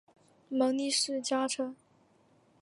[0.49, 1.75] 毛利氏家臣。